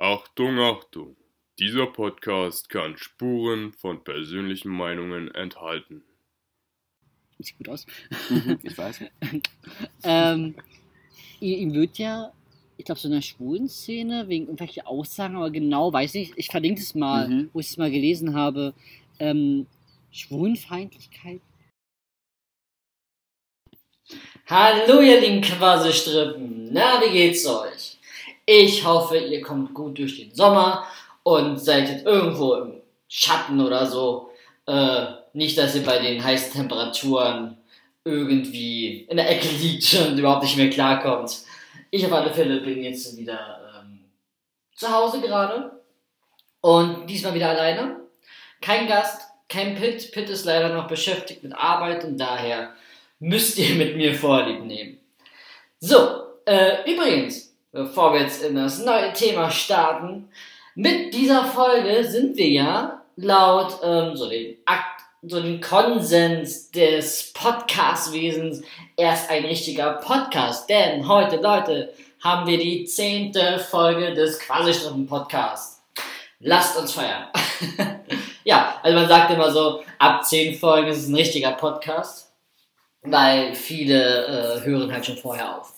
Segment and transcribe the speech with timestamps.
[0.00, 1.16] Achtung, Achtung!
[1.58, 6.04] Dieser Podcast kann Spuren von persönlichen Meinungen enthalten.
[7.40, 7.84] Sieht gut aus.
[8.30, 9.00] Mhm, ich weiß.
[10.04, 10.54] ähm,
[11.40, 12.32] ihm wird ja,
[12.76, 16.46] ich glaube, so in der schwulen Szene, wegen irgendwelcher Aussagen, aber genau, weiß nicht, ich
[16.46, 17.50] verlinke es mal, Mhm.
[17.52, 18.74] wo ich es mal gelesen habe,
[19.18, 19.66] ähm,
[20.12, 21.40] Schwulenfeindlichkeit.
[24.46, 27.97] Hallo ihr lieben Quasselstrippen, na wie geht's euch?
[28.50, 30.86] Ich hoffe, ihr kommt gut durch den Sommer
[31.22, 34.30] und seid jetzt irgendwo im Schatten oder so.
[34.66, 37.58] Äh, nicht, dass ihr bei den heißen Temperaturen
[38.04, 41.42] irgendwie in der Ecke liegt und überhaupt nicht mehr klarkommt.
[41.90, 44.04] Ich auf alle Fälle bin jetzt wieder ähm,
[44.74, 45.82] zu Hause gerade
[46.62, 48.00] und diesmal wieder alleine.
[48.62, 50.10] Kein Gast, kein Pitt.
[50.12, 52.72] Pitt ist leider noch beschäftigt mit Arbeit und daher
[53.18, 55.00] müsst ihr mit mir Vorlieb nehmen.
[55.80, 60.28] So, äh, übrigens, bevor wir jetzt in das neue Thema starten,
[60.74, 67.32] mit dieser Folge sind wir ja laut ähm, so dem Akt, so dem Konsens des
[67.32, 68.62] Podcast-Wesens
[68.96, 70.70] erst ein richtiger Podcast.
[70.70, 75.82] Denn heute, Leute, haben wir die zehnte Folge des Quasi-Stunden-Podcasts.
[76.40, 77.26] Lasst uns feiern.
[78.44, 82.28] ja, also man sagt immer so, ab zehn Folgen ist es ein richtiger Podcast
[83.02, 85.72] weil viele äh, hören halt schon vorher auf.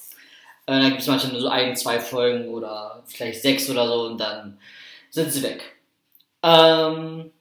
[0.71, 4.03] Äh, da gibt es manchmal nur so ein, zwei Folgen oder vielleicht sechs oder so
[4.03, 4.57] und dann
[5.11, 5.77] sind sie weg.
[6.45, 7.33] Ähm,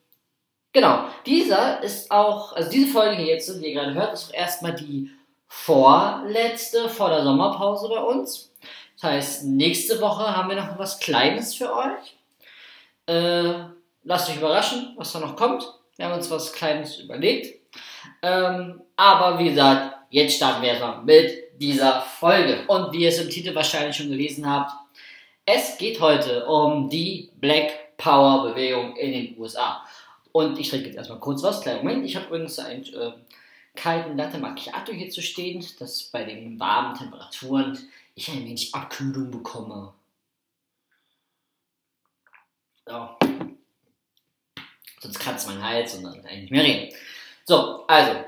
[0.72, 4.34] genau, dieser ist auch, also diese Folge hier jetzt, die ihr gerade hört, ist auch
[4.34, 5.12] erstmal die
[5.46, 8.52] vorletzte vor der Sommerpause bei uns.
[9.00, 12.16] Das heißt, nächste Woche haben wir noch was Kleines für euch.
[13.06, 13.54] Äh,
[14.02, 15.72] lasst euch überraschen, was da noch kommt.
[15.96, 17.60] Wir haben uns was Kleines überlegt.
[18.22, 22.64] Ähm, aber wie gesagt, jetzt starten wir erstmal mit dieser Folge.
[22.66, 24.72] Und wie ihr es im Titel wahrscheinlich schon gelesen habt,
[25.44, 29.84] es geht heute um die Black Power Bewegung in den USA.
[30.32, 31.60] Und ich trinke jetzt erstmal kurz was.
[31.60, 32.04] Kleinen Moment.
[32.06, 33.12] Ich habe übrigens einen äh,
[33.74, 37.78] kalten Latte Macchiato hier zu stehen, dass bei den warmen Temperaturen
[38.14, 39.92] ich ein wenig Abkühlung bekomme.
[42.86, 43.08] So.
[45.00, 46.94] Sonst kratzt mein Hals und dann kann ich nicht mehr reden.
[47.44, 48.24] So, also,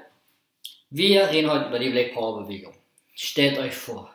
[0.90, 2.74] wir reden heute über die Black Power Bewegung.
[3.14, 4.14] Stellt euch vor,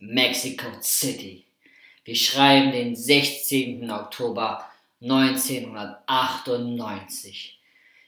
[0.00, 1.44] Mexico City.
[2.04, 3.90] Wir schreiben den 16.
[3.90, 4.64] Oktober
[5.02, 7.58] 1998.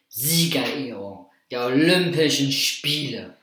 [0.09, 3.37] Siegerehrung der Olympischen Spiele.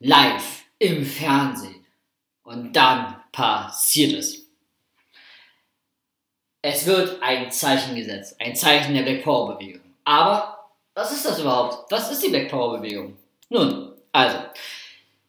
[0.00, 1.86] Live im Fernsehen.
[2.42, 4.48] Und dann passiert es.
[6.60, 8.34] Es wird ein Zeichen gesetzt.
[8.40, 9.94] Ein Zeichen der Black Power Bewegung.
[10.04, 11.88] Aber was ist das überhaupt?
[11.90, 13.16] Was ist die Black Power Bewegung?
[13.48, 14.38] Nun, also,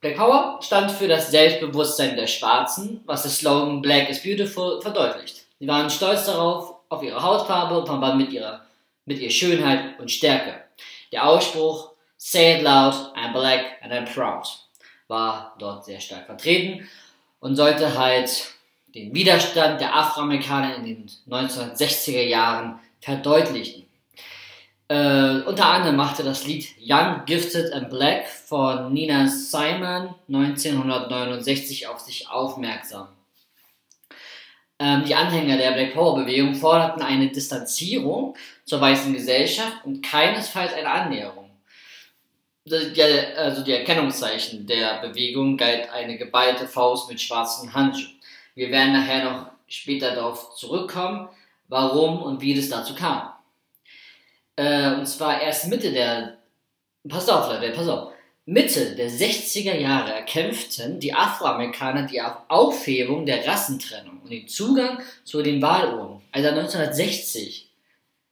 [0.04, 5.46] Black Power stand für das Selbstbewusstsein der Schwarzen, was der Slogan Black is Beautiful verdeutlicht.
[5.60, 8.66] Sie waren stolz darauf, auf ihre Hautfarbe und verband mit ihrer,
[9.06, 10.56] mit ihrer Schönheit und Stärke.
[11.14, 14.46] Der Ausspruch Say it loud, I'm black and I'm proud
[15.08, 16.90] war dort sehr stark vertreten
[17.40, 18.54] und sollte halt
[18.94, 23.83] den Widerstand der Afroamerikaner in den 1960er Jahren verdeutlichen.
[24.94, 32.00] Äh, unter anderem machte das Lied Young, Gifted and Black von Nina Simon 1969 auf
[32.00, 33.08] sich aufmerksam.
[34.78, 40.76] Ähm, die Anhänger der Black Power Bewegung forderten eine Distanzierung zur weißen Gesellschaft und keinesfalls
[40.76, 41.50] eine Annäherung.
[42.66, 43.02] Die,
[43.36, 48.14] also die Erkennungszeichen der Bewegung galt eine geballte Faust mit schwarzen Handschuhen.
[48.54, 51.30] Wir werden nachher noch später darauf zurückkommen,
[51.68, 53.33] warum und wie es dazu kam.
[54.56, 56.38] Äh, und zwar erst Mitte der,
[57.08, 58.14] pass auf Leute, pass auf,
[58.46, 65.42] Mitte der 60er Jahre erkämpften die Afroamerikaner die Aufhebung der Rassentrennung und den Zugang zu
[65.42, 66.22] den Wahlurnen.
[66.32, 67.70] Also 1960.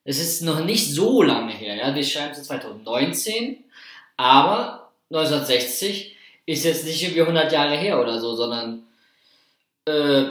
[0.03, 3.63] Es ist noch nicht so lange her, ja, wir schreiben es 2019,
[4.17, 8.83] aber 1960 ist jetzt nicht irgendwie 100 Jahre her oder so, sondern
[9.85, 10.25] äh,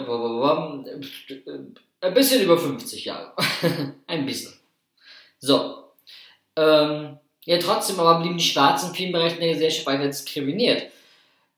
[2.00, 3.32] ein bisschen über 50 Jahre.
[4.06, 4.52] ein bisschen.
[5.38, 5.79] So.
[6.56, 10.90] Ähm, ja, trotzdem aber blieben die Schwarzen in vielen Bereichen der Gesellschaft weiter diskriminiert.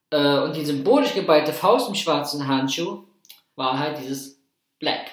[0.09, 3.03] Äh, und die symbolisch geballte Faust im schwarzen Handschuh
[3.55, 4.39] war halt dieses
[4.79, 5.07] Black.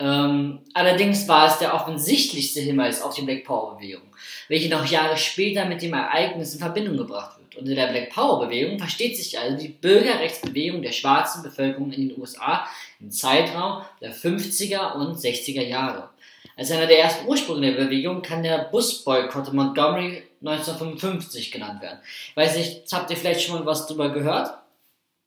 [0.00, 4.14] Ähm, allerdings war es der offensichtlichste Hinweis auf die Black Power Bewegung,
[4.48, 7.56] welche noch Jahre später mit dem Ereignis in Verbindung gebracht wird.
[7.56, 12.20] Unter der Black Power Bewegung versteht sich also die Bürgerrechtsbewegung der schwarzen Bevölkerung in den
[12.20, 12.68] USA
[13.00, 16.10] im Zeitraum der 50er und 60er Jahre.
[16.58, 22.00] Als einer der ersten Ursprünge der Bewegung kann der Busboykott in Montgomery 1955 genannt werden.
[22.34, 24.58] Weiß nicht, habt ihr vielleicht schon mal was drüber gehört?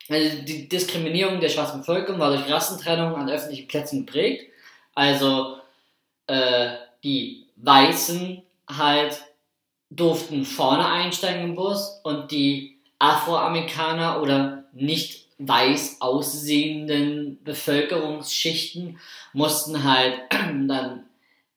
[0.09, 4.51] Also die Diskriminierung der schwarzen Bevölkerung war durch Rassentrennung an öffentlichen Plätzen geprägt.
[4.93, 5.55] Also
[6.27, 9.21] äh, die Weißen halt
[9.89, 18.99] durften vorne einsteigen im Bus und die Afroamerikaner oder nicht weiß aussehenden Bevölkerungsschichten
[19.31, 20.19] mussten halt
[20.67, 21.05] dann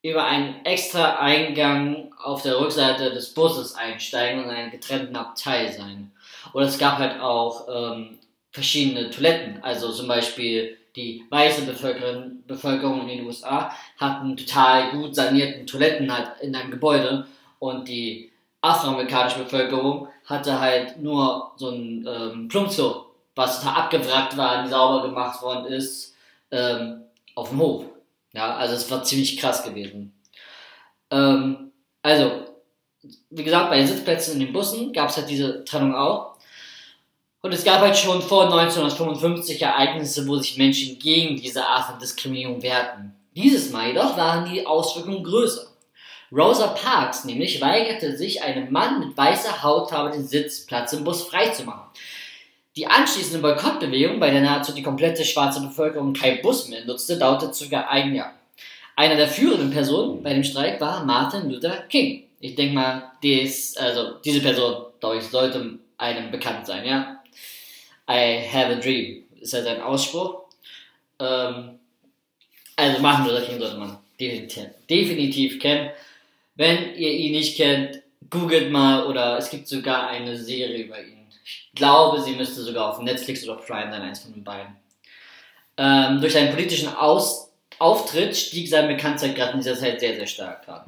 [0.05, 5.73] über einen extra Eingang auf der Rückseite des Busses einsteigen und in einem getrennten Abteil
[5.73, 6.12] sein.
[6.53, 8.19] Oder es gab halt auch ähm,
[8.53, 9.62] verschiedene Toiletten.
[9.62, 16.15] Also zum Beispiel die weiße Bevölkerung, Bevölkerung in den USA hatten total gut sanierten Toiletten
[16.15, 17.27] halt in einem Gebäude
[17.59, 18.31] und die
[18.61, 25.41] afroamerikanische Bevölkerung hatte halt nur so ein ähm, Plumpsklo, was total abgewrackt war, sauber gemacht
[25.41, 26.15] worden ist,
[26.51, 27.05] ähm,
[27.35, 27.94] auf dem Hof.
[28.35, 30.13] Ja, also es war ziemlich krass gewesen.
[31.11, 31.73] Ähm,
[32.03, 32.47] also,
[33.31, 36.35] wie gesagt, bei den Sitzplätzen in den Bussen gab es halt diese Trennung auch.
[37.43, 41.99] Und es gab halt schon vor 1955 Ereignisse, wo sich Menschen gegen diese Art von
[41.99, 43.15] Diskriminierung wehrten.
[43.37, 45.67] Dieses Mal jedoch waren die Auswirkungen größer.
[46.33, 51.91] Rosa Parks nämlich weigerte sich, einem Mann mit weißer Hautfarbe den Sitzplatz im Bus freizumachen.
[52.76, 57.53] Die anschließende Boykottbewegung, bei der nahezu die komplette schwarze Bevölkerung kein Bus mehr nutzte, dauerte
[57.55, 58.35] sogar ein Jahr.
[58.97, 62.25] Einer der führenden Personen bei dem Streik war Martin Luther King.
[62.41, 64.87] Ich denke mal, dies, also diese Person,
[65.17, 67.23] ich, sollte einem bekannt sein, ja.
[68.11, 70.43] I have a dream ist ja sein Ausspruch.
[71.20, 71.79] Ähm,
[72.77, 75.91] also Martin Luther King sollte man definitiv, definitiv kennen.
[76.56, 81.14] Wenn ihr ihn nicht kennt, googelt mal oder es gibt sogar eine Serie über ihn.
[81.44, 84.76] Ich glaube, sie müsste sogar auf Netflix oder Prime sein, eins von den beiden.
[85.76, 90.69] Ähm, durch seinen politischen Aus Auftritt stieg sein Bekanntheitsgrad in dieser Zeit sehr, sehr stark
[90.69, 90.85] an.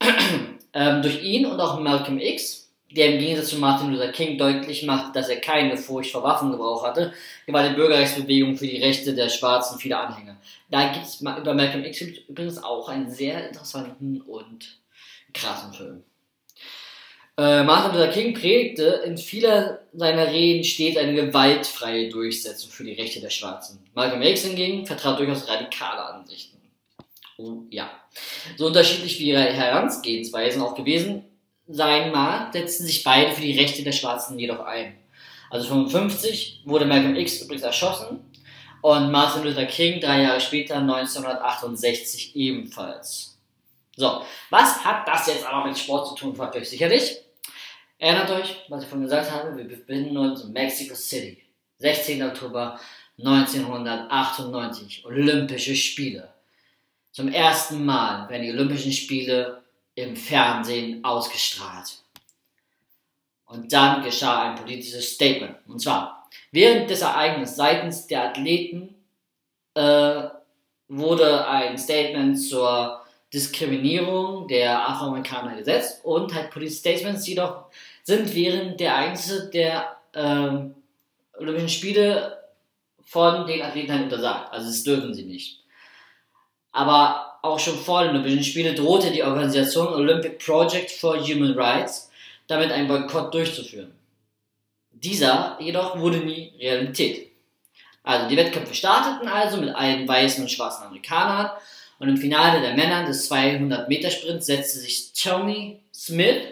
[0.74, 4.84] ähm, durch ihn und auch Malcolm X, der im Gegensatz zu Martin Luther King deutlich
[4.84, 7.12] macht, dass er keine Furcht vor Waffengebrauch hatte,
[7.46, 10.36] war die Bürgerrechtsbewegung für die Rechte der Schwarzen viele Anhänger.
[10.70, 14.78] Da gibt es über Malcolm X übrigens auch einen sehr interessanten und
[15.32, 16.04] krassen Film.
[17.40, 22.92] Äh, Martin Luther King predigte in vieler seiner Reden stets eine gewaltfreie Durchsetzung für die
[22.92, 23.82] Rechte der Schwarzen.
[23.94, 26.58] Malcolm X hingegen vertrat durchaus radikale Ansichten.
[27.38, 27.90] Oh, ja.
[28.58, 31.24] So unterschiedlich wie ihre Herangehensweisen auch gewesen
[31.66, 34.98] sein mag, setzten sich beide für die Rechte der Schwarzen jedoch ein.
[35.48, 38.20] Also 55 wurde Malcolm X übrigens erschossen
[38.82, 43.38] und Martin Luther King drei Jahre später 1968 ebenfalls.
[43.96, 44.20] So,
[44.50, 47.16] was hat das jetzt aber mit Sport zu tun, fragt euch sicherlich.
[48.00, 51.36] Erinnert euch, was ich vorhin gesagt habe, wir befinden uns in Mexico City.
[51.80, 52.22] 16.
[52.22, 52.80] Oktober
[53.18, 56.32] 1998, Olympische Spiele.
[57.10, 59.62] Zum ersten Mal werden die Olympischen Spiele
[59.96, 61.98] im Fernsehen ausgestrahlt.
[63.44, 65.56] Und dann geschah ein politisches Statement.
[65.66, 68.94] Und zwar, während des Ereignisses seitens der Athleten
[69.74, 70.22] äh,
[70.88, 77.66] wurde ein Statement zur Diskriminierung der Afroamerikaner gesetzt und halt Police Statements jedoch
[78.02, 80.74] sind während der Ereignisse der ähm,
[81.38, 82.38] Olympischen Spiele
[83.04, 84.52] von den Athleten halt untersagt.
[84.52, 85.60] Also das dürfen sie nicht.
[86.72, 92.10] Aber auch schon vor den Olympischen Spielen drohte die Organisation Olympic Project for Human Rights
[92.46, 93.92] damit einen Boykott durchzuführen.
[94.92, 97.30] Dieser jedoch wurde nie Realität.
[98.02, 101.50] Also die Wettkämpfe starteten also mit allen weißen und schwarzen Amerikanern
[101.98, 106.42] und im Finale der Männer des 200 Meter Sprints setzte sich Tony Smith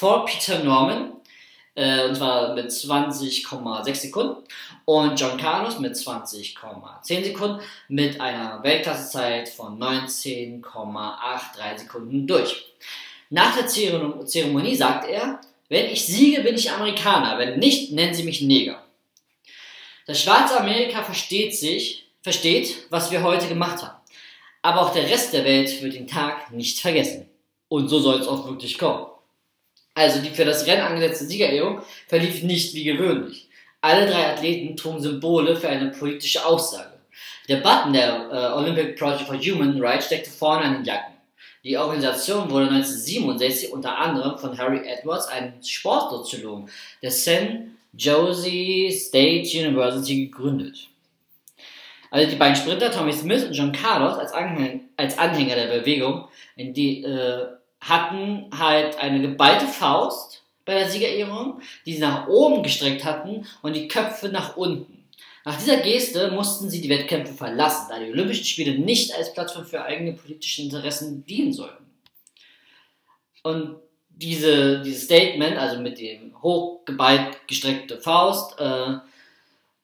[0.00, 1.12] vor Peter Norman
[1.74, 4.36] äh, und zwar mit 20,6 Sekunden
[4.86, 12.64] und John Carlos mit 20,10 Sekunden mit einer Weltklassezeit von 19,83 Sekunden durch.
[13.28, 15.38] Nach der Zeremonie sagt er,
[15.68, 18.82] wenn ich siege, bin ich Amerikaner, wenn nicht, nennen sie mich Neger.
[20.06, 24.00] Das schwarze Amerika versteht sich, versteht, was wir heute gemacht haben.
[24.62, 27.28] Aber auch der Rest der Welt wird den Tag nicht vergessen.
[27.68, 29.09] Und so soll es auch wirklich kommen.
[29.94, 33.48] Also die für das Rennen angesetzte Siegerehrung verlief nicht wie gewöhnlich.
[33.80, 36.92] Alle drei Athleten trugen Symbole für eine politische Aussage.
[37.48, 41.14] Der Button der äh, Olympic Project for Human Rights steckte vorne an den Jacken.
[41.64, 46.70] Die Organisation wurde 1967 unter anderem von Harry Edwards, einem Sportsoziologen
[47.02, 47.66] der St.
[47.92, 50.88] Josie State University, gegründet.
[52.10, 56.28] Also die beiden Sprinter Tommy Smith und John Carlos als Anhänger, als Anhänger der Bewegung,
[56.56, 57.46] in die äh,
[57.80, 63.74] hatten halt eine geballte Faust bei der Siegerehrung, die sie nach oben gestreckt hatten und
[63.74, 65.04] die Köpfe nach unten.
[65.44, 69.64] Nach dieser Geste mussten sie die Wettkämpfe verlassen, da die Olympischen Spiele nicht als Plattform
[69.64, 71.86] für eigene politische Interessen dienen sollten.
[73.42, 73.76] Und
[74.10, 78.98] diese, dieses Statement, also mit dem hochgeballt gestreckte Faust äh,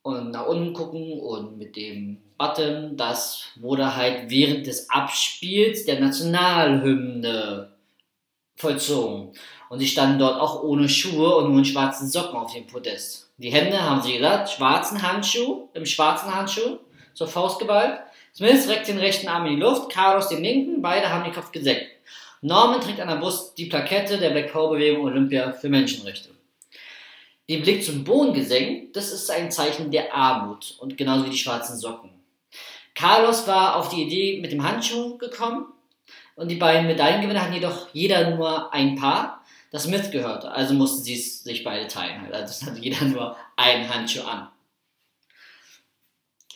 [0.03, 6.01] und nach unten gucken und mit dem Button, das wurde halt während des Abspiels der
[6.01, 7.76] Nationalhymne
[8.57, 9.33] vollzogen.
[9.69, 13.31] Und sie standen dort auch ohne Schuhe und nur in schwarzen Socken auf dem Podest.
[13.39, 16.79] Die Hände haben sie gesagt, schwarzen Handschuh, im schwarzen Handschuh,
[17.15, 18.01] zur Faust geballt.
[18.35, 21.53] Smith reckt den rechten Arm in die Luft, Carlos den linken, beide haben den Kopf
[21.53, 21.87] gesenkt.
[22.43, 26.31] Norman trägt an der Brust die Plakette der Black Power Bewegung Olympia für Menschenrechte.
[27.49, 31.39] Den Blick zum Boden gesenkt, das ist ein Zeichen der Armut und genauso wie die
[31.39, 32.11] schwarzen Socken.
[32.95, 35.67] Carlos war auf die Idee mit dem Handschuh gekommen
[36.37, 40.51] und die beiden Medaillengewinner hatten jedoch jeder nur ein Paar, das mitgehörte.
[40.51, 42.33] Also mussten sie sich beide teilen.
[42.33, 44.49] Also es hatte jeder nur einen Handschuh an.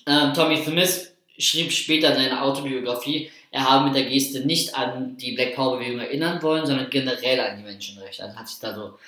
[0.07, 5.17] Ähm, Tommy Smith schrieb später in seiner Autobiografie, er habe mit der Geste nicht an
[5.17, 8.23] die Black Power Bewegung erinnern wollen, sondern generell an die Menschenrechte.
[8.23, 8.99] Also hat sich da so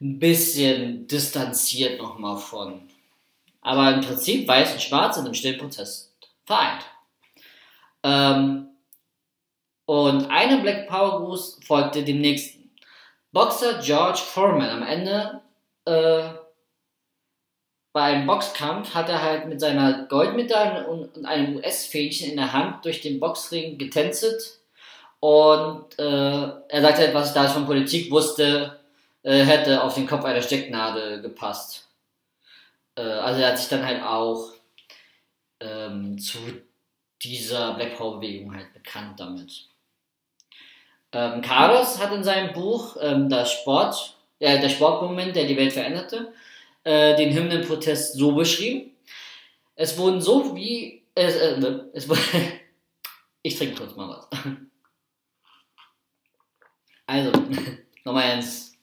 [0.00, 2.82] ein bisschen distanziert nochmal von.
[3.62, 6.12] Aber im Prinzip weiß und schwarz sind im stillen Prozess
[6.44, 6.84] vereint.
[8.02, 8.68] Ähm,
[9.86, 12.70] und einem Black Power Gruß folgte dem nächsten.
[13.32, 15.40] Boxer George Foreman am Ende
[15.84, 16.28] äh,
[17.96, 22.84] bei einem Boxkampf hat er halt mit seiner Goldmedaille und, einem US-Fähnchen in der Hand
[22.84, 24.58] durch den Boxring getänzelt.
[25.18, 28.78] Und äh, er sagte halt, was ich da von Politik wusste,
[29.22, 31.88] äh, hätte auf den Kopf einer Stecknadel gepasst.
[32.96, 34.52] Äh, also er hat sich dann halt auch
[35.60, 36.38] ähm, zu
[37.22, 39.68] dieser Black Power Bewegung halt bekannt damit.
[41.12, 45.72] Ähm, Carlos hat in seinem Buch ähm, das Sport, äh, der Sportmoment, der die Welt
[45.72, 46.32] veränderte,
[46.84, 48.92] äh, den Hymnenprotest so beschrieben.
[49.74, 51.02] Es wurden so wie.
[51.14, 52.08] Äh, äh, es,
[53.42, 54.28] ich trinke kurz mal was.
[57.08, 57.30] Also,
[58.04, 58.76] nochmal eins.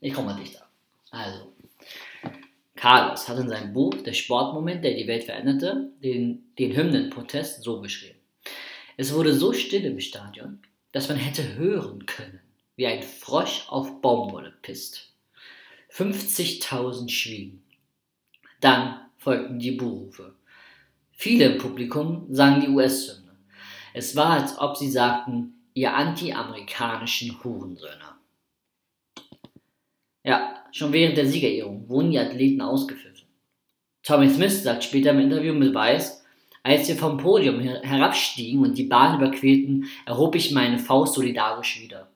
[0.00, 0.64] Ich komme mal dichter.
[1.10, 1.52] Also,
[2.76, 7.80] Carlos hat in seinem Buch Der Sportmoment, der die Welt veränderte, den, den Hymnenprotest so
[7.80, 8.18] beschrieben.
[8.96, 10.60] Es wurde so still im Stadion,
[10.94, 12.38] dass man hätte hören können,
[12.76, 15.12] wie ein Frosch auf Baumwolle pisst.
[15.90, 17.64] 50.000 schwiegen.
[18.60, 20.36] Dann folgten die Buhrufe.
[21.10, 23.36] Viele im Publikum sangen die US-Hymne.
[23.92, 28.14] Es war, als ob sie sagten, ihr anti-amerikanischen Hurensöhne.
[30.22, 33.26] Ja, schon während der Siegerehrung wurden die Athleten ausgepfiffen.
[34.04, 36.23] Tommy Smith sagt später im Interview mit Weiss,
[36.64, 42.08] als wir vom Podium herabstiegen und die Bahn überquerten, erhob ich meine Faust solidarisch wieder.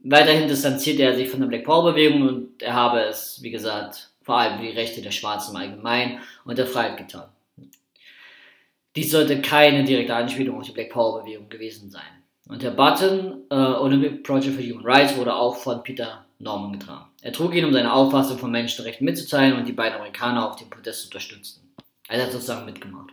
[0.00, 4.10] Weiterhin distanziert er sich von der Black Power Bewegung und er habe es, wie gesagt,
[4.22, 7.28] vor allem für die Rechte der Schwarzen im Allgemeinen und der Freiheit getan.
[8.96, 12.02] Dies sollte keine direkte Anspielung auf die Black Power Bewegung gewesen sein.
[12.48, 17.06] Und der Button äh, Olympic Project for Human Rights wurde auch von Peter Norman getragen.
[17.20, 20.70] Er trug ihn, um seine Auffassung von Menschenrechten mitzuteilen und die beiden Amerikaner auf dem
[20.70, 21.74] Protest zu unterstützen.
[22.08, 23.10] Er hat sozusagen mitgemacht.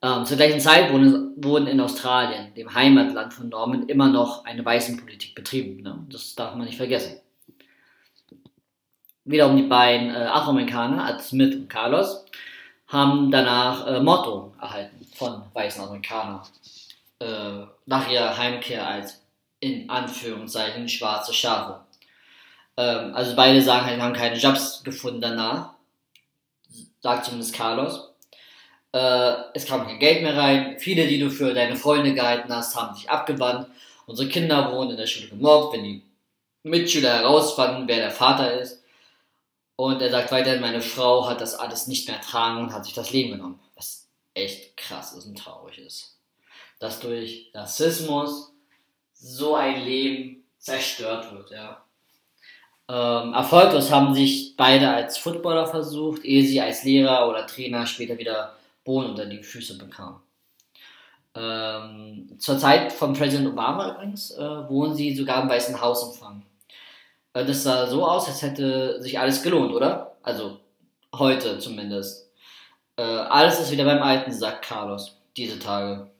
[0.00, 5.34] Ähm, zur gleichen Zeit wurden, in Australien, dem Heimatland von Norman, immer noch eine Weißenpolitik
[5.34, 5.82] betrieben.
[5.82, 6.06] Ne?
[6.10, 7.20] Das darf man nicht vergessen.
[9.24, 12.24] Wiederum die beiden äh, Afroamerikaner, also Smith und Carlos,
[12.86, 16.42] haben danach äh, Motto erhalten von weißen Amerikanern
[17.18, 19.20] äh, nach ihrer Heimkehr als
[19.60, 21.80] in Anführungszeichen schwarze Schafe.
[22.76, 25.74] Ähm, also beide sagen halt, haben keine Jobs gefunden danach,
[27.00, 28.07] sagt zumindest Carlos.
[28.92, 30.78] Äh, es kam kein Geld mehr rein.
[30.78, 33.68] Viele, die du für deine Freunde gehalten hast, haben sich abgewandt.
[34.06, 36.02] Unsere Kinder wurden in der Schule gemobbt, wenn die
[36.62, 38.82] Mitschüler herausfanden, wer der Vater ist.
[39.76, 42.94] Und er sagt weiterhin, meine Frau hat das alles nicht mehr ertragen und hat sich
[42.94, 43.60] das Leben genommen.
[43.76, 46.18] Was echt krass ist und traurig ist.
[46.80, 48.52] Dass durch Rassismus
[49.12, 51.84] so ein Leben zerstört wird, ja.
[52.90, 58.16] Ähm, erfolglos haben sich beide als Footballer versucht, ehe sie als Lehrer oder Trainer später
[58.16, 58.57] wieder
[58.88, 60.22] Boden unter die Füße bekam.
[61.34, 66.42] Ähm, zur Zeit von Präsident Obama übrigens äh, wurden sie sogar im Weißen Haus empfangen.
[67.34, 70.16] Äh, das sah so aus, als hätte sich alles gelohnt, oder?
[70.22, 70.60] Also
[71.14, 72.30] heute zumindest.
[72.96, 76.10] Äh, alles ist wieder beim Alten, sagt Carlos, diese Tage.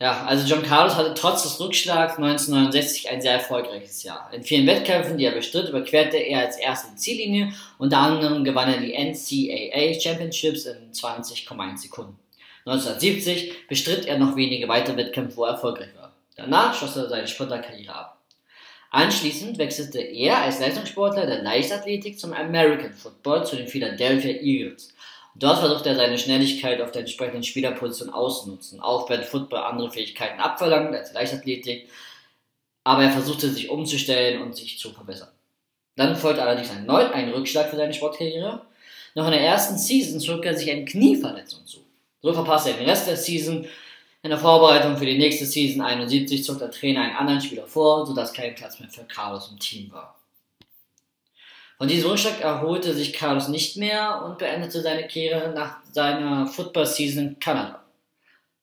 [0.00, 4.30] Ja, also John Carlos hatte trotz des Rückschlags 1969 ein sehr erfolgreiches Jahr.
[4.32, 7.52] In vielen Wettkämpfen, die er bestritt, überquerte er als erste die Ziellinie.
[7.78, 12.16] Unter anderem gewann er die NCAA Championships in 20,1 Sekunden.
[12.64, 16.12] 1970 bestritt er noch wenige weitere Wettkämpfe, wo er erfolgreich war.
[16.36, 18.18] Danach schloss er seine Sprinterkarriere ab.
[18.90, 24.94] Anschließend wechselte er als Leistungssportler der Leichtathletik zum American Football zu den Philadelphia Eagles
[25.38, 30.40] Dort versucht er seine Schnelligkeit auf der entsprechenden Spielerposition auszunutzen, auch wenn Football andere Fähigkeiten
[30.40, 31.88] abverlangt als Leichtathletik,
[32.82, 35.28] aber er versuchte sich umzustellen und sich zu verbessern.
[35.94, 38.62] Dann folgte allerdings erneut ein Rückschlag für seine Sportkarriere.
[39.14, 41.78] Noch in der ersten Season zog er sich eine Knieverletzung zu.
[42.20, 43.66] So verpasste er den Rest der Season.
[44.22, 48.04] In der Vorbereitung für die nächste Season 71 zog der Trainer einen anderen Spieler vor,
[48.06, 50.17] sodass kein Platz mehr für Carlos im Team war.
[51.78, 57.24] Von diesem Rückschlag erholte sich Carlos nicht mehr und beendete seine Karriere nach seiner Football-Season
[57.24, 57.84] in Kanada.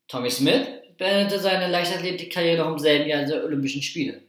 [0.09, 0.67] Tommy Smith
[0.97, 4.21] beendete seine Leichtathletik-Karriere noch im selben Jahr der Olympischen Spiele.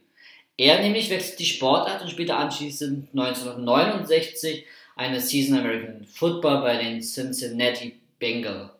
[0.55, 4.65] Er nämlich wechselte die Sportart und spielte anschließend 1969
[4.95, 8.71] eine Season American Football bei den Cincinnati Bengals.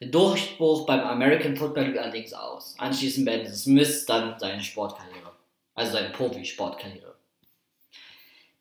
[0.00, 2.74] Der Durchbruch beim American Football blieb allerdings aus.
[2.78, 5.32] Anschließend beendete Smith dann seine Sportkarriere,
[5.74, 7.13] also seine Profi-Sportkarriere.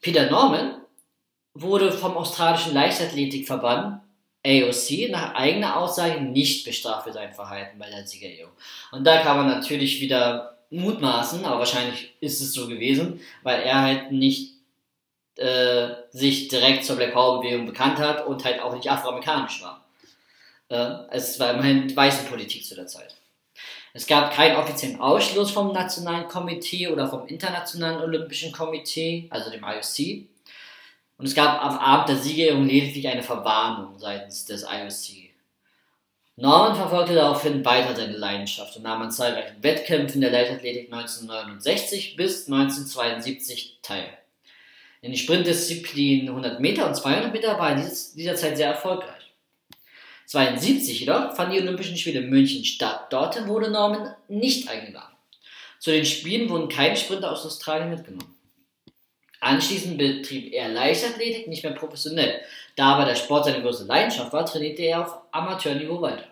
[0.03, 0.81] Peter Norman
[1.53, 4.01] wurde vom australischen Leichtathletikverband
[4.45, 8.51] AOC nach eigener Aussage nicht bestraft für sein Verhalten bei der Siegerehrung.
[8.91, 13.81] Und da kann man natürlich wieder mutmaßen, aber wahrscheinlich ist es so gewesen, weil er
[13.81, 14.55] halt nicht
[15.37, 19.85] äh, sich direkt zur Black Power Bewegung bekannt hat und halt auch nicht afroamerikanisch war.
[20.67, 23.15] Äh, es war immerhin weiße Politik zu der Zeit.
[23.95, 29.63] Es gab keinen offiziellen Ausschluss vom Nationalen Komitee oder vom Internationalen Olympischen Komitee, also dem
[29.63, 30.25] IOC.
[31.19, 35.29] Und es gab am Abend der Siegerehrung lediglich eine Verwarnung seitens des IOC.
[36.35, 42.47] Norman verfolgte daraufhin weiter seine Leidenschaft und nahm an zahlreichen Wettkämpfen der Leichtathletik 1969 bis
[42.47, 44.09] 1972 teil.
[45.01, 49.22] In den Sprintdisziplinen 100 Meter und 200 Meter war er in dieser Zeit sehr erfolgreich.
[50.35, 53.11] 1972 jedoch fanden die Olympischen Spiele in München statt.
[53.11, 55.15] Dorthin wurde Norman nicht eingeladen.
[55.79, 58.33] Zu den Spielen wurden keine Sprinter aus Australien mitgenommen.
[59.41, 62.39] Anschließend betrieb er Leichtathletik nicht mehr professionell.
[62.75, 66.23] Da aber der Sport seine größte Leidenschaft war, trainierte er auf Amateurniveau weiter.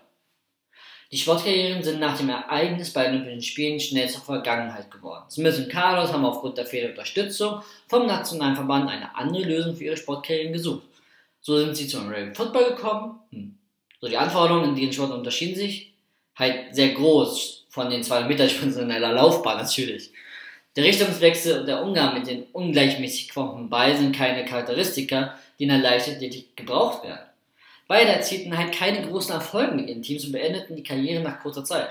[1.11, 5.29] Die Sportkarrieren sind nach dem Ereignis bei den Olympischen Spielen schnell zur Vergangenheit geworden.
[5.29, 9.83] Smith und Carlos haben aufgrund der fehlenden Unterstützung vom Nationalen Verband eine andere Lösung für
[9.83, 10.83] ihre Sportkarrieren gesucht.
[11.41, 13.59] So sind sie zum American Football gekommen.
[14.01, 15.93] So, die Anforderungen in den Sport unterschieden sich
[16.35, 20.11] halt sehr groß von den 200 Meter Sprints in einer Laufbahn natürlich.
[20.75, 25.69] Der Richtungswechsel und der Umgang mit den ungleichmäßig geformten Ball sind keine Charakteristika, die in
[25.69, 27.27] der Leichtathletik gebraucht werden.
[27.87, 31.63] Beide erzielten halt keine großen Erfolge mit ihren Teams und beendeten die Karriere nach kurzer
[31.63, 31.89] Zeit.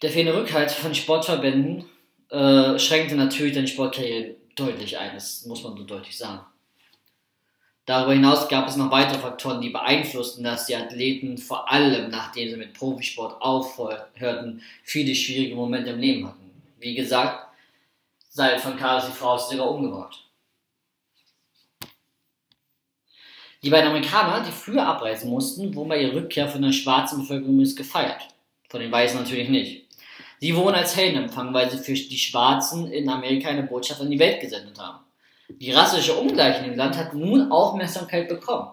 [0.00, 1.84] Der fehlende Rückhalt von Sportverbänden
[2.30, 6.40] äh, schränkte natürlich deine Sportkarriere deutlich ein, das muss man so deutlich sagen.
[7.84, 12.50] Darüber hinaus gab es noch weitere Faktoren, die beeinflussten, dass die Athleten vor allem, nachdem
[12.50, 16.50] sie mit Profisport aufhörten, viele schwierige Momente im Leben hatten.
[16.78, 17.48] Wie gesagt,
[18.28, 20.28] seit von Carlos die Frau ist sogar umgebracht.
[23.64, 27.62] Die beiden Amerikaner, die früher abreisen mussten, wurden bei ihrer Rückkehr von der schwarzen Bevölkerung
[27.74, 28.28] gefeiert.
[28.68, 29.86] Von den Weißen natürlich nicht.
[30.40, 34.10] Sie wurden als Helden empfangen, weil sie für die Schwarzen in Amerika eine Botschaft an
[34.10, 35.04] die Welt gesendet haben.
[35.58, 38.70] Die rassische Ungleichheit im Land hat nun Aufmerksamkeit bekommen.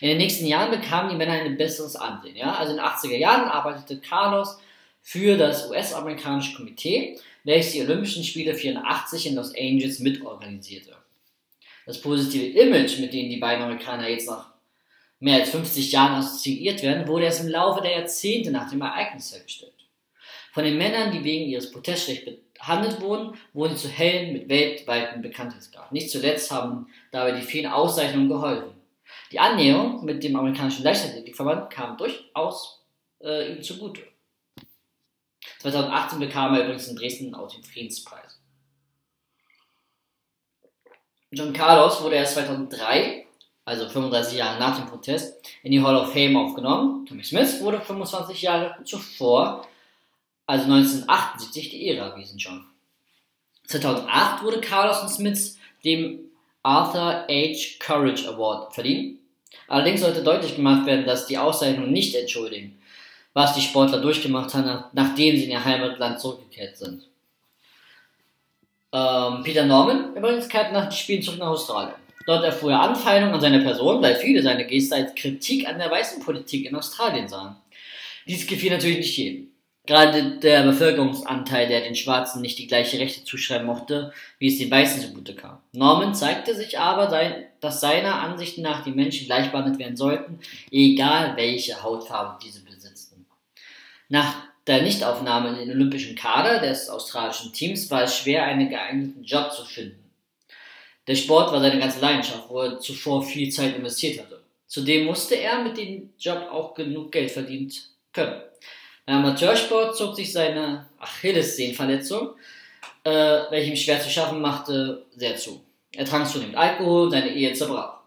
[0.00, 2.36] In den nächsten Jahren bekamen die Männer ein besseres Ansehen.
[2.36, 2.54] Ja?
[2.54, 4.58] Also in den 80er Jahren arbeitete Carlos
[5.02, 10.96] für das US-amerikanische Komitee, welches die Olympischen Spiele 84 in Los Angeles mitorganisierte.
[11.84, 14.50] Das positive Image, mit dem die beiden Amerikaner jetzt nach
[15.20, 19.32] mehr als 50 Jahren assoziiert werden, wurde erst im Laufe der Jahrzehnte nach dem Ereignis
[19.32, 19.72] hergestellt.
[20.52, 22.30] Von den Männern, die wegen ihres Protestrechts
[22.66, 25.92] behandelt wurden, wurden zu Helden mit weltweiten Bekanntheitsgrad.
[25.92, 28.72] Nicht zuletzt haben dabei die vielen Auszeichnungen geholfen.
[29.30, 32.84] Die Annäherung mit dem amerikanischen Leichtathletikverband kam durchaus
[33.22, 34.02] äh, ihm zugute.
[35.60, 38.40] 2018 bekam er übrigens in Dresden auch den Friedenspreis.
[41.30, 43.26] John Carlos wurde erst 2003,
[43.64, 47.06] also 35 Jahre nach dem Protest, in die Hall of Fame aufgenommen.
[47.06, 49.68] Tommy Smith wurde 25 Jahre zuvor
[50.46, 52.64] also 1978, die Ehre erwiesen schon.
[53.66, 56.20] 2008 wurde Carlos Smith dem
[56.62, 57.78] Arthur H.
[57.78, 59.18] Courage Award verliehen.
[59.68, 62.78] Allerdings sollte deutlich gemacht werden, dass die Auszeichnungen nicht entschuldigen,
[63.32, 67.08] was die Sportler durchgemacht haben, nachdem sie in ihr Heimatland zurückgekehrt sind.
[68.92, 71.94] Ähm, Peter Norman übrigens kehrte nach den Spielen zurück nach Australien.
[72.26, 75.90] Dort erfuhr er Anfeindungen an seiner Person, weil viele seine Geste als Kritik an der
[75.90, 77.56] weißen Politik in Australien sahen.
[78.26, 79.55] Dies gefiel natürlich nicht jedem.
[79.86, 84.70] Gerade der Bevölkerungsanteil, der den Schwarzen nicht die gleiche Rechte zuschreiben mochte, wie es den
[84.70, 85.58] Weißen zugute kam.
[85.72, 87.06] Norman zeigte sich aber,
[87.60, 90.40] dass seiner Ansicht nach die Menschen gleich behandelt werden sollten,
[90.72, 93.26] egal welche Hautfarbe diese besitzten.
[94.08, 94.34] Nach
[94.66, 99.52] der Nichtaufnahme in den olympischen Kader des australischen Teams war es schwer, einen geeigneten Job
[99.52, 100.10] zu finden.
[101.06, 104.42] Der Sport war seine ganze Leidenschaft, wo er zuvor viel Zeit investiert hatte.
[104.66, 108.42] Zudem musste er mit dem Job auch genug Geld verdient können.
[109.06, 112.30] Im Amateursport zog sich seine Achillessehnenverletzung,
[113.04, 113.10] äh,
[113.50, 115.64] welche ihm schwer zu schaffen machte, sehr zu.
[115.92, 118.00] Er trank zunehmend Alkohol, seine Ehe zerbrach.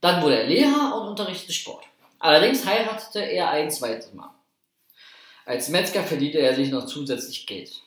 [0.00, 1.84] Dann wurde er Lehrer und unterrichtete Sport.
[2.18, 4.30] Allerdings heiratete er ein zweites Mal.
[5.46, 7.80] Als Metzger verdiente er sich noch zusätzlich Geld.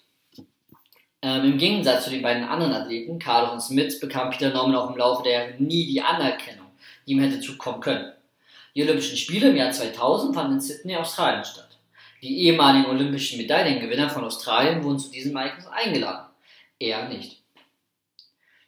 [1.21, 4.89] Ähm, Im Gegensatz zu den beiden anderen Athleten, Carlos und Smith, bekam Peter Norman auch
[4.89, 6.67] im Laufe der Jahre nie die Anerkennung,
[7.05, 8.11] die ihm hätte zukommen können.
[8.75, 11.72] Die Olympischen Spiele im Jahr 2000 fanden in Sydney, Australien statt.
[12.23, 16.27] Die ehemaligen olympischen Medaillengewinner von Australien wurden zu diesem Ereignis eingeladen.
[16.79, 17.41] Er nicht.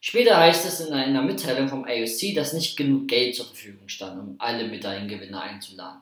[0.01, 4.19] Später heißt es in einer Mitteilung vom IOC, dass nicht genug Geld zur Verfügung stand,
[4.19, 6.01] um alle Medaillengewinner einzuladen.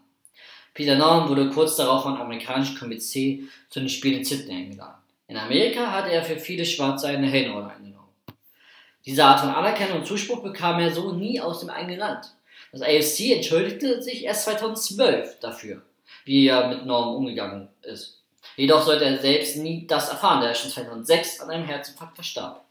[0.74, 5.04] Peter Norman wurde kurz darauf vom amerikanischen Komitee zu den Spielen in Sydney eingeladen.
[5.28, 8.10] In Amerika hatte er für viele Schwarze eine Heldenrolle eingenommen.
[9.06, 12.34] Diese Art von Anerkennung und Zuspruch bekam er so nie aus dem eigenen Land.
[12.72, 15.84] Das AFC entschuldigte sich erst 2012 dafür,
[16.26, 18.22] wie er mit Norm umgegangen ist.
[18.56, 22.64] Jedoch sollte er selbst nie das erfahren, da er schon 2006 an einem Herzinfarkt verstarb.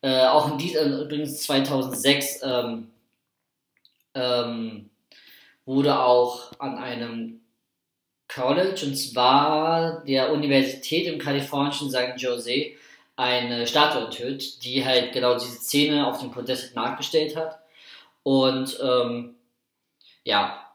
[0.00, 2.90] Äh, auch in diesem, übrigens 2006 ähm,
[4.14, 4.90] ähm,
[5.66, 7.40] wurde auch an einem
[8.28, 12.72] College, und zwar der Universität im kalifornischen San Jose,
[13.16, 17.58] eine Statue enthüllt, die halt genau diese Szene auf dem Podest nachgestellt hat.
[18.22, 19.34] Und ähm,
[20.24, 20.67] ja,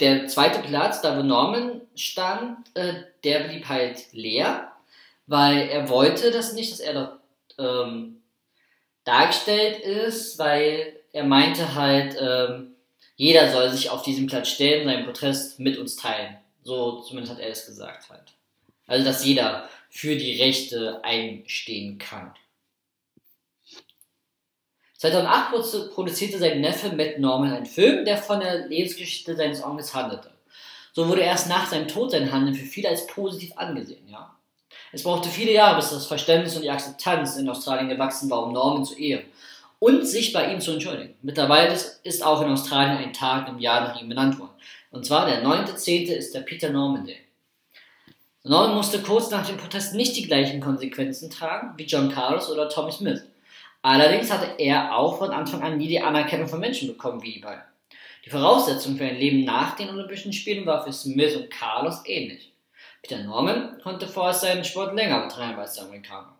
[0.00, 4.72] der zweite Platz, da wo Norman stand, äh, der blieb halt leer,
[5.26, 7.20] weil er wollte das nicht, dass er dort
[7.58, 8.22] ähm,
[9.04, 12.74] dargestellt ist, weil er meinte halt, ähm,
[13.16, 16.36] jeder soll sich auf diesem Platz stellen, seinen Protest mit uns teilen.
[16.64, 18.32] So zumindest hat er es gesagt halt.
[18.86, 22.32] Also, dass jeder für die Rechte einstehen kann.
[25.02, 30.30] 2008 produzierte sein Neffe Matt Norman einen Film, der von der Lebensgeschichte seines Onkels handelte.
[30.92, 34.32] So wurde erst nach seinem Tod sein Handeln für viele als positiv angesehen, ja.
[34.92, 38.52] Es brauchte viele Jahre, bis das Verständnis und die Akzeptanz in Australien gewachsen war, um
[38.52, 39.24] Norman zu ehren
[39.80, 41.16] und sich bei ihm zu entschuldigen.
[41.22, 44.54] Mittlerweile ist auch in Australien ein Tag im Jahr nach ihm benannt worden.
[44.92, 46.12] Und zwar der 9.10.
[46.12, 47.18] ist der Peter Norman Day.
[48.44, 52.68] Norman musste kurz nach dem Protest nicht die gleichen Konsequenzen tragen wie John Carlos oder
[52.68, 53.22] Tommy Smith.
[53.82, 57.62] Allerdings hatte er auch von Anfang an nie die Anerkennung von Menschen bekommen wie beiden.
[58.24, 62.52] Die Voraussetzung für ein Leben nach den Olympischen Spielen war für Smith und Carlos ähnlich.
[63.02, 66.36] Peter Norman konnte vorher seinen Sport länger betreiben als der Amerikaner.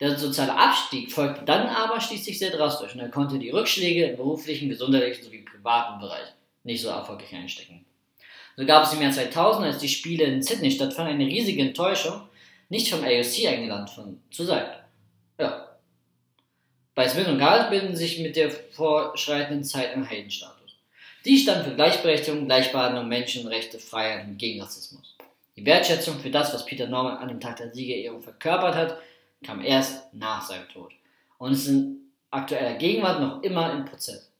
[0.00, 4.16] Der soziale Abstieg folgte dann aber schließlich sehr drastisch und er konnte die Rückschläge im
[4.16, 6.32] beruflichen, gesundheitlichen sowie privaten Bereich
[6.62, 7.84] nicht so erfolgreich einstecken.
[8.56, 12.22] So gab es im Jahr 2000, als die Spiele in Sydney stattfanden, eine riesige Enttäuschung,
[12.68, 14.66] nicht vom AOC eingeladen zu sein.
[15.38, 15.67] Ja.
[16.98, 20.74] Bei Smith und Carl bilden sich mit der vorschreitenden Zeit im Heidenstatus.
[21.24, 25.14] Die stand für Gleichberechtigung, Gleichbehandlung, Menschenrechte, Freiheit und gegen Rassismus.
[25.54, 28.98] Die Wertschätzung für das, was Peter Norman an dem Tag der Siegerehrung verkörpert hat,
[29.46, 30.90] kam erst nach seinem Tod
[31.38, 32.00] und ist in
[32.32, 34.32] aktueller Gegenwart noch immer im Prozess.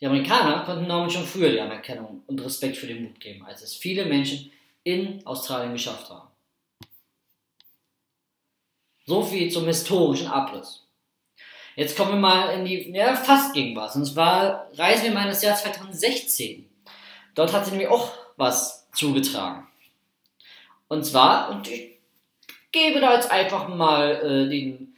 [0.00, 3.60] Die Amerikaner konnten Norman schon früher die Anerkennung und Respekt für den Mut geben, als
[3.60, 4.50] es viele Menschen
[4.84, 6.30] in Australien geschafft haben.
[9.04, 10.86] So viel zum historischen Abriss.
[11.80, 13.96] Jetzt kommen wir mal in die, ja, fast Gegenwart.
[13.96, 16.68] Und zwar reisen wir mal in das Jahr 2016.
[17.34, 19.66] Dort hat sich nämlich auch was zugetragen.
[20.88, 21.92] Und zwar, und ich
[22.70, 24.94] gebe da jetzt einfach mal äh, den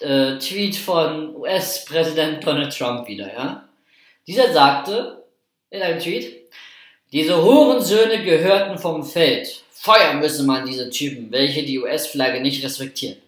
[0.00, 3.68] äh, Tweet von US-Präsident Donald Trump wieder, ja.
[4.26, 5.22] Dieser sagte
[5.70, 6.50] in einem Tweet,
[7.12, 9.62] diese Hurensöhne gehörten vom Feld.
[9.70, 13.18] Feuer müsse man diese Typen, welche die US-Flagge nicht respektieren.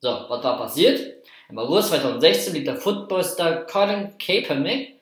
[0.00, 1.13] So, was war passiert?
[1.50, 4.94] Im August 2016 blieb der Footballstar Colin Kaepernick,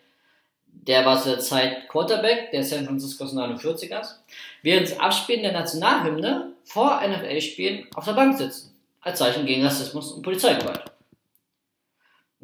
[0.66, 4.16] der war zu der Zeit Quarterback der San Francisco 49ers,
[4.62, 10.12] während des Abspielen der Nationalhymne vor NFL-Spielen auf der Bank sitzen, als Zeichen gegen Rassismus
[10.12, 10.82] und Polizeigewalt.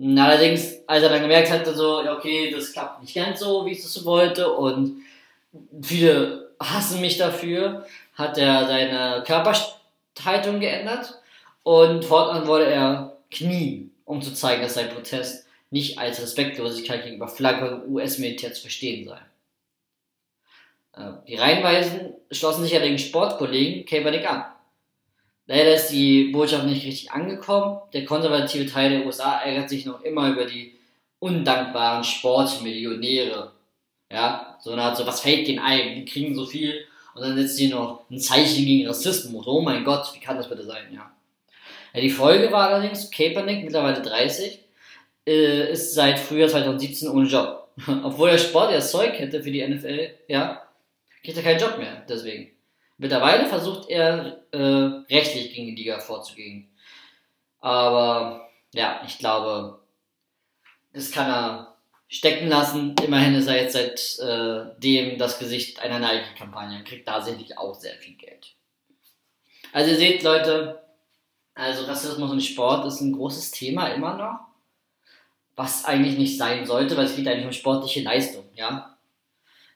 [0.01, 3.81] Allerdings, als er dann gemerkt hatte, so, okay, das klappt nicht ganz so, wie ich
[3.81, 5.03] es so wollte, und
[5.83, 7.85] viele hassen mich dafür,
[8.15, 11.21] hat er seine Körperhaltung geändert
[11.65, 17.29] und fortan wurde er knien, um zu zeigen, dass sein Protest nicht als Respektlosigkeit gegenüber
[17.29, 19.21] Flagge und US-Militär zu verstehen sei.
[20.95, 24.47] Äh, die Reihenweisen schlossen sich ja den Sportkollegen Kaepernick an.
[25.47, 27.81] Leider ist die Botschaft nicht richtig angekommen.
[27.93, 30.75] Der konservative Teil der USA ärgert sich noch immer über die
[31.19, 33.53] undankbaren Sportmillionäre.
[34.11, 35.97] Ja, so eine Art so, was fällt denen ein?
[35.97, 39.47] Die kriegen so viel und dann setzt sie noch ein Zeichen gegen Rassismus.
[39.47, 41.11] Oh mein Gott, wie kann das bitte sein, ja.
[41.93, 44.61] Ja, die Folge war allerdings, Kaepernick, mittlerweile 30,
[45.27, 47.69] äh, ist seit Frühjahr 2017 ohne Job.
[48.03, 50.63] Obwohl der Sport ja Zeug hätte für die NFL, ja,
[51.23, 52.51] kriegt er keinen Job mehr, deswegen.
[52.97, 56.69] Mittlerweile versucht er äh, rechtlich gegen die Liga vorzugehen.
[57.61, 59.79] Aber ja, ich glaube,
[60.93, 61.77] das kann er
[62.09, 62.95] stecken lassen.
[63.05, 63.75] Immerhin ist er jetzt
[64.17, 68.55] seitdem äh, das Gesicht einer Nike-Kampagne und kriegt da sicherlich auch sehr viel Geld.
[69.73, 70.83] Also ihr seht, Leute,
[71.59, 74.39] also Rassismus im Sport ist ein großes Thema immer noch,
[75.57, 78.97] was eigentlich nicht sein sollte, weil es geht eigentlich um sportliche Leistung, ja.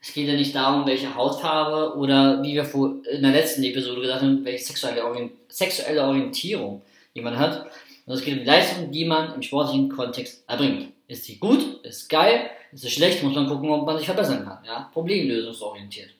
[0.00, 2.64] Es geht ja nicht darum, welche Hautfarbe oder wie wir
[3.12, 6.82] in der letzten Episode gesagt haben, welche sexuelle, Orient sexuelle Orientierung
[7.14, 7.70] jemand hat.
[8.06, 10.92] Und es geht um die Leistung, die man im sportlichen Kontext erbringt.
[11.06, 11.84] Ist sie gut?
[11.84, 12.50] Ist geil?
[12.72, 13.22] Ist sie schlecht?
[13.22, 14.64] Muss man gucken, ob man sich verbessern kann.
[14.64, 14.90] Ja?
[14.92, 16.10] Problemlösungsorientiert.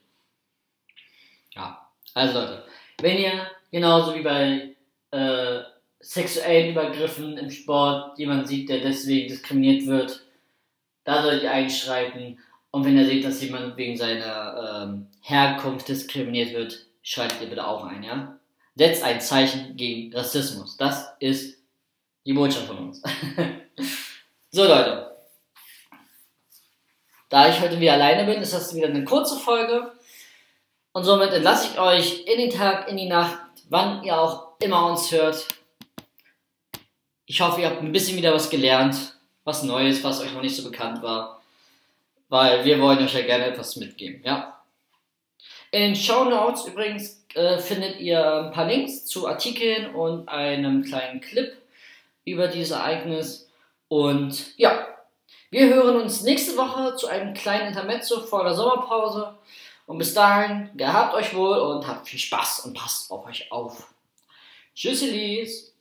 [1.55, 2.65] Ja, also Leute,
[3.01, 4.72] wenn ihr genauso wie bei
[5.13, 5.61] äh,
[6.01, 10.25] sexuellen Übergriffen im Sport jemand sieht, der deswegen diskriminiert wird,
[11.05, 12.39] da solltet ihr einschreiten.
[12.71, 17.67] Und wenn ihr seht, dass jemand wegen seiner ähm, Herkunft diskriminiert wird, schreitet ihr bitte
[17.67, 18.39] auch ein, ja?
[18.75, 20.77] Setzt ein Zeichen gegen Rassismus.
[20.79, 21.59] Das ist
[22.25, 23.03] die Botschaft von uns.
[24.51, 25.11] so, Leute.
[27.29, 29.93] Da ich heute wieder alleine bin, ist das wieder eine kurze Folge.
[30.93, 34.87] Und somit entlasse ich euch in den Tag, in die Nacht, wann ihr auch immer
[34.87, 35.49] uns hört.
[37.27, 40.57] Ich hoffe, ihr habt ein bisschen wieder was gelernt, was Neues, was euch noch nicht
[40.57, 41.43] so bekannt war.
[42.29, 44.63] Weil wir wollen euch ja gerne etwas mitgeben, ja.
[45.71, 50.83] In den Show Notes übrigens äh, findet ihr ein paar Links zu Artikeln und einem
[50.83, 51.57] kleinen Clip
[52.25, 53.51] über dieses Ereignis.
[53.89, 54.87] Und ja,
[55.51, 59.35] wir hören uns nächste Woche zu einem kleinen Intermezzo vor der Sommerpause.
[59.87, 63.92] Und bis dahin, gehabt euch wohl und habt viel Spaß und passt auf euch auf.
[64.75, 65.72] j'utilise